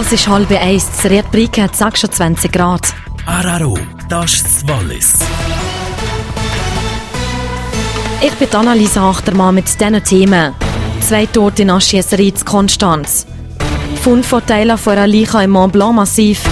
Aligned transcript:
Es 0.00 0.12
ist 0.12 0.28
halb 0.28 0.50
eins. 0.52 0.86
Das 0.90 1.10
Riedbrike 1.10 1.64
hat 1.64 1.74
sag 1.74 1.98
schon 1.98 2.12
20 2.12 2.52
Grad. 2.52 2.94
Araro, 3.26 3.76
das 4.08 4.34
ist 4.34 4.44
das 4.44 4.68
Wallis. 4.68 5.14
Ich 8.20 8.32
bin 8.34 8.54
Annalisa 8.54 9.10
Achtermann 9.10 9.56
mit 9.56 9.66
diesen 9.66 10.04
Themen. 10.04 10.54
Zwei 11.00 11.26
Tote 11.26 11.62
in 11.62 11.70
Aschieserei 11.70 12.30
zu 12.30 12.44
Konstanz. 12.44 13.26
Fund 14.02 14.24
von 14.24 14.46
Teilen 14.46 14.78
von 14.78 14.92
einer 14.92 15.06
Leiche 15.08 15.42
im 15.42 15.50
Mont 15.50 15.72
Blanc 15.72 15.96
Massiv. 15.96 16.42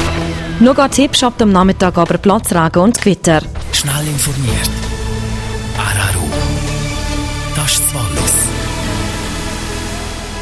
Noch 0.59 0.75
geht 0.75 1.23
ab 1.23 1.39
dem 1.39 1.53
Nachmittag 1.53 1.97
aber 1.99 2.19
Platzregen 2.19 2.83
und 2.83 2.99
Gewitter. 2.99 3.43
Schnell 3.73 4.09
informiert. 4.09 4.71
Araro, 5.79 6.27
das 7.55 7.73
ist 7.73 7.83
das 7.85 7.95
Wallis. 7.95 8.56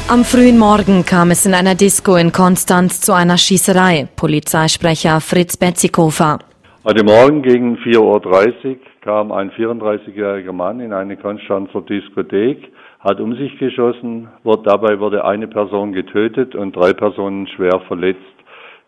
Am 0.07 0.23
frühen 0.23 0.59
Morgen 0.59 1.03
kam 1.03 1.31
es 1.31 1.47
in 1.47 1.55
einer 1.55 1.73
Disco 1.73 2.15
in 2.15 2.31
Konstanz 2.31 3.01
zu 3.01 3.11
einer 3.11 3.39
Schießerei. 3.39 4.07
Polizeisprecher 4.15 5.19
Fritz 5.19 5.57
Betzikofer. 5.57 6.37
Heute 6.83 7.03
Morgen 7.03 7.41
gegen 7.41 7.75
4.30 7.77 7.97
Uhr 7.99 8.77
kam 9.01 9.31
ein 9.31 9.49
34-jähriger 9.49 10.51
Mann 10.51 10.79
in 10.79 10.93
eine 10.93 11.17
Konstanzer 11.17 11.81
Diskothek, 11.81 12.71
hat 12.99 13.19
um 13.19 13.35
sich 13.35 13.57
geschossen, 13.57 14.27
dabei 14.63 14.99
wurde 14.99 15.25
eine 15.25 15.47
Person 15.47 15.91
getötet 15.91 16.53
und 16.53 16.75
drei 16.75 16.93
Personen 16.93 17.47
schwer 17.47 17.81
verletzt. 17.87 18.34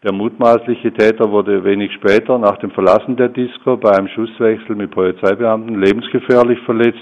Der 0.03 0.13
mutmaßliche 0.13 0.93
Täter 0.93 1.31
wurde 1.31 1.63
wenig 1.63 1.91
später 1.93 2.37
nach 2.37 2.59
dem 2.59 2.69
Verlassen 2.69 3.15
der 3.17 3.29
Disco 3.29 3.77
bei 3.77 3.89
einem 3.97 4.07
Schusswechsel 4.09 4.75
mit 4.75 4.91
Polizeibeamten 4.91 5.81
lebensgefährlich 5.81 6.59
verletzt 6.65 6.99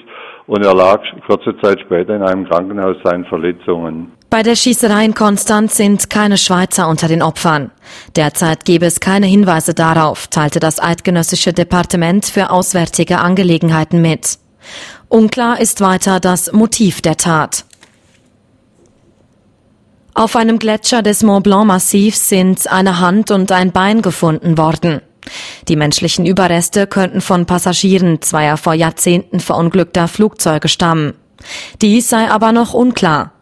und 0.47 0.63
er 0.63 0.73
lag 0.73 1.01
kurze 1.27 1.57
Zeit 1.61 1.81
später 1.81 2.15
in 2.15 2.23
einem 2.23 2.47
Krankenhaus 2.47 2.95
seinen 3.03 3.25
Verletzungen. 3.25 4.13
Bei 4.29 4.43
der 4.43 4.55
Schießerei 4.55 5.03
in 5.03 5.13
Konstanz 5.13 5.75
sind 5.75 6.09
keine 6.09 6.37
Schweizer 6.37 6.87
unter 6.87 7.09
den 7.09 7.21
Opfern. 7.21 7.71
Derzeit 8.15 8.63
gebe 8.63 8.85
es 8.85 9.01
keine 9.01 9.25
Hinweise 9.25 9.73
darauf, 9.73 10.27
teilte 10.27 10.61
das 10.61 10.81
Eidgenössische 10.81 11.51
Departement 11.51 12.25
für 12.25 12.49
Auswärtige 12.49 13.19
Angelegenheiten 13.19 14.01
mit. 14.01 14.37
Unklar 15.09 15.59
ist 15.59 15.81
weiter 15.81 16.21
das 16.21 16.53
Motiv 16.53 17.01
der 17.01 17.17
Tat. 17.17 17.65
Auf 20.17 20.37
einem 20.37 20.59
Gletscher 20.59 21.01
des 21.01 21.23
Mont 21.23 21.43
Blanc 21.43 21.67
Massivs 21.67 22.29
sind 22.29 22.71
eine 22.71 23.01
Hand 23.01 23.31
und 23.31 23.51
ein 23.51 23.73
Bein 23.73 24.01
gefunden 24.01 24.57
worden. 24.57 25.01
Die 25.67 25.75
menschlichen 25.75 26.25
Überreste 26.25 26.87
könnten 26.87 27.19
von 27.19 27.45
Passagieren 27.45 28.21
zweier 28.21 28.55
vor 28.55 28.73
Jahrzehnten 28.73 29.41
verunglückter 29.41 30.07
Flugzeuge 30.07 30.69
stammen. 30.69 31.15
Dies 31.81 32.07
sei 32.07 32.29
aber 32.29 32.53
noch 32.53 32.73
unklar. 32.73 33.33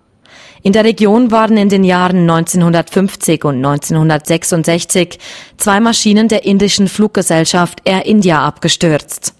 In 0.63 0.73
der 0.73 0.83
Region 0.83 1.29
waren 1.29 1.57
in 1.57 1.69
den 1.69 1.83
Jahren 1.83 2.21
1950 2.27 3.45
und 3.45 3.57
1966 3.57 5.19
zwei 5.57 5.79
Maschinen 5.79 6.27
der 6.27 6.43
indischen 6.43 6.87
Fluggesellschaft 6.87 7.81
Air 7.85 8.07
India 8.07 8.43
abgestürzt. 8.43 9.35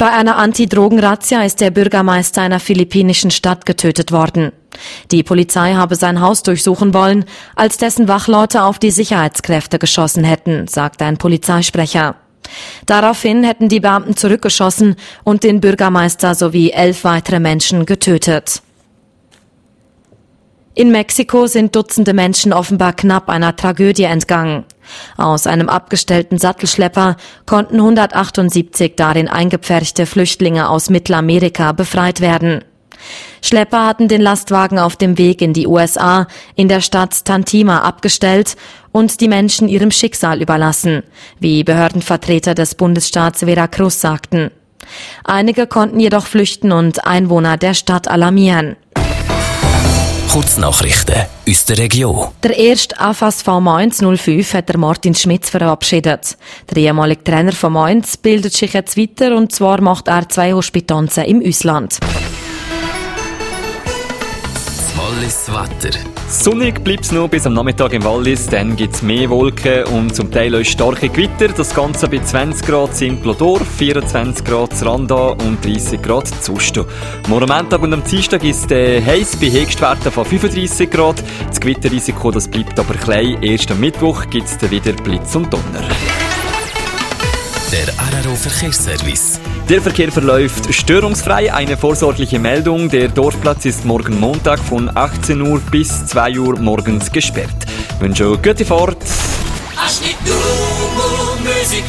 Bei 0.00 0.12
einer 0.12 0.38
Anti-Drogen-Razzia 0.38 1.44
ist 1.44 1.60
der 1.60 1.70
Bürgermeister 1.70 2.40
einer 2.40 2.58
philippinischen 2.58 3.30
Stadt 3.30 3.66
getötet 3.66 4.12
worden. 4.12 4.50
Die 5.10 5.22
Polizei 5.22 5.74
habe 5.74 5.94
sein 5.94 6.22
Haus 6.22 6.42
durchsuchen 6.42 6.94
wollen, 6.94 7.26
als 7.54 7.76
dessen 7.76 8.08
Wachleute 8.08 8.62
auf 8.62 8.78
die 8.78 8.92
Sicherheitskräfte 8.92 9.78
geschossen 9.78 10.24
hätten, 10.24 10.66
sagte 10.68 11.04
ein 11.04 11.18
Polizeisprecher. 11.18 12.14
Daraufhin 12.86 13.44
hätten 13.44 13.68
die 13.68 13.80
Beamten 13.80 14.16
zurückgeschossen 14.16 14.96
und 15.22 15.44
den 15.44 15.60
Bürgermeister 15.60 16.34
sowie 16.34 16.70
elf 16.70 17.04
weitere 17.04 17.38
Menschen 17.38 17.84
getötet. 17.84 18.62
In 20.74 20.92
Mexiko 20.92 21.46
sind 21.46 21.76
Dutzende 21.76 22.14
Menschen 22.14 22.54
offenbar 22.54 22.94
knapp 22.94 23.28
einer 23.28 23.54
Tragödie 23.54 24.04
entgangen. 24.04 24.64
Aus 25.16 25.46
einem 25.46 25.68
abgestellten 25.68 26.38
Sattelschlepper 26.38 27.16
konnten 27.46 27.76
178 27.76 28.94
darin 28.96 29.28
eingepferchte 29.28 30.06
Flüchtlinge 30.06 30.68
aus 30.68 30.90
Mittelamerika 30.90 31.72
befreit 31.72 32.20
werden. 32.20 32.64
Schlepper 33.42 33.86
hatten 33.86 34.08
den 34.08 34.20
Lastwagen 34.20 34.78
auf 34.78 34.96
dem 34.96 35.16
Weg 35.16 35.40
in 35.40 35.52
die 35.52 35.66
USA 35.66 36.26
in 36.54 36.68
der 36.68 36.80
Stadt 36.80 37.24
Tantima 37.24 37.80
abgestellt 37.80 38.56
und 38.92 39.20
die 39.20 39.28
Menschen 39.28 39.68
ihrem 39.68 39.90
Schicksal 39.90 40.42
überlassen, 40.42 41.02
wie 41.38 41.64
Behördenvertreter 41.64 42.54
des 42.54 42.74
Bundesstaats 42.74 43.40
Veracruz 43.40 44.00
sagten. 44.00 44.50
Einige 45.24 45.66
konnten 45.66 46.00
jedoch 46.00 46.26
flüchten 46.26 46.72
und 46.72 47.06
Einwohner 47.06 47.56
der 47.56 47.74
Stadt 47.74 48.08
alarmieren. 48.08 48.76
Kurznachrichten 50.30 51.26
aus 51.48 51.64
der 51.64 51.78
Region. 51.78 52.28
Der 52.44 52.56
erste 52.56 53.00
AFAS 53.00 53.42
v 53.42 53.60
Mainz 53.60 54.00
05 54.00 54.54
hat 54.54 54.68
der 54.68 54.78
Martin 54.78 55.12
Schmitz 55.12 55.50
verabschiedet. 55.50 56.36
Der 56.70 56.76
ehemalige 56.76 57.24
Trainer 57.24 57.50
von 57.50 57.72
Mainz 57.72 58.16
bildet 58.16 58.52
sich 58.52 58.72
jetzt 58.72 58.96
weiter 58.96 59.36
und 59.36 59.50
zwar 59.50 59.80
macht 59.80 60.06
er 60.06 60.28
zwei 60.28 60.52
Hospitanzen 60.52 61.24
im 61.24 61.42
Ausland. 61.44 61.98
Wallis 64.96 65.48
Wetter. 65.48 65.98
Sonnig 66.28 66.82
bleibt 66.84 67.04
es 67.04 67.12
noch 67.12 67.28
bis 67.28 67.46
am 67.46 67.54
Nachmittag 67.54 67.92
im 67.92 68.04
Wallis, 68.04 68.46
dann 68.46 68.76
gibt 68.76 68.94
es 68.94 69.02
mehr 69.02 69.28
Wolken 69.30 69.84
und 69.84 70.14
zum 70.14 70.30
Teil 70.30 70.54
auch 70.54 70.64
starke 70.64 71.08
Gewitter. 71.08 71.48
Das 71.48 71.74
Ganze 71.74 72.08
bei 72.08 72.18
20 72.18 72.66
Grad 72.66 73.00
in 73.02 73.20
Plodorf, 73.20 73.66
24 73.76 74.44
Grad 74.44 74.70
Randa 74.84 75.30
und 75.30 75.64
30 75.64 76.00
Grad 76.00 76.28
in 76.30 76.54
Usto. 76.54 76.86
Morgen 77.28 77.48
Montag 77.48 77.82
und 77.82 77.92
am 77.92 78.04
Dienstag 78.04 78.44
ist 78.44 78.70
äh, 78.70 79.02
heiß 79.02 79.36
bei 79.36 79.50
Höchstwerten 79.50 80.10
von 80.10 80.24
35 80.24 80.90
Grad. 80.90 81.22
Das 81.48 81.60
Gewitterrisiko 81.60 82.30
das 82.30 82.48
bleibt 82.48 82.78
aber 82.78 82.94
klein. 82.94 83.42
Erst 83.42 83.70
am 83.70 83.80
Mittwoch 83.80 84.28
gibt 84.30 84.46
es 84.46 84.70
wieder 84.70 84.92
Blitz 84.92 85.34
und 85.34 85.52
Donner. 85.52 85.88
Der 87.72 87.86
Araro 87.98 88.34
Verkehrsservice. 88.34 89.38
Der 89.68 89.80
Verkehr 89.80 90.10
verläuft 90.10 90.74
störungsfrei. 90.74 91.54
Eine 91.54 91.76
vorsorgliche 91.76 92.40
Meldung. 92.40 92.88
Der 92.88 93.06
Dorfplatz 93.06 93.64
ist 93.64 93.84
morgen 93.84 94.18
Montag 94.18 94.58
von 94.58 94.90
18 94.92 95.40
Uhr 95.40 95.60
bis 95.70 96.04
2 96.06 96.40
Uhr 96.40 96.58
morgens 96.58 97.12
gesperrt. 97.12 97.54
Ich 97.94 98.00
wünsche 98.00 98.28
euch 98.28 98.42
gute 98.42 98.64
Fahrt. 98.64 98.98
Musik 101.44 101.84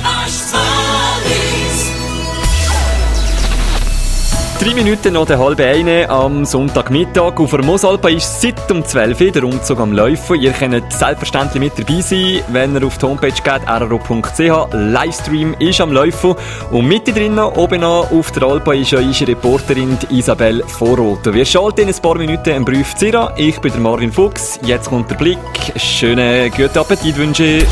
Drei 4.61 4.75
Minuten 4.75 5.13
nach 5.13 5.25
der 5.25 5.39
halben 5.39 5.66
eine 5.66 6.07
am 6.07 6.45
Sonntagmittag. 6.45 7.39
Auf 7.39 7.49
der 7.49 7.63
Mosalpa 7.63 8.09
ist 8.09 8.41
seit 8.41 8.69
um 8.69 8.85
12 8.85 9.19
Uhr 9.19 9.31
der 9.31 9.44
Umzug 9.44 9.79
am 9.79 9.91
Laufen. 9.91 10.39
Ihr 10.39 10.51
könnt 10.51 10.94
selbstverständlich 10.94 11.63
mit 11.63 11.79
dabei 11.79 12.01
sein, 12.01 12.41
wenn 12.49 12.75
ihr 12.75 12.85
auf 12.85 13.00
die 13.00 13.07
Homepage 13.07 13.31
geht, 13.31 13.67
rro.ch. 13.67 14.73
Livestream 14.73 15.55
ist 15.57 15.81
am 15.81 15.91
Laufen. 15.91 16.35
Und 16.69 16.85
mitten 16.88 17.16
drin, 17.16 17.39
oben 17.39 17.83
an, 17.83 18.05
auf 18.11 18.31
der 18.33 18.44
Alpa, 18.44 18.75
ist 18.75 18.94
unsere 18.94 19.31
Reporterin 19.31 19.97
Isabel 20.11 20.63
Vorroth. 20.67 21.33
Wir 21.33 21.44
schalten 21.44 21.81
in 21.81 21.95
ein 21.95 22.00
paar 22.00 22.19
Minuten 22.19 22.51
im 22.51 22.63
Brief 22.63 22.95
Zira. 22.95 23.33
Ich 23.38 23.59
bin 23.61 23.71
der 23.71 23.81
Marvin 23.81 24.11
Fuchs. 24.11 24.59
Jetzt 24.63 24.89
kommt 24.89 25.09
der 25.09 25.16
Blick. 25.16 25.39
Schönen 25.75 26.51
guten 26.51 26.77
Appetit 26.77 27.17
wünsche 27.17 27.44
ich. 27.44 27.66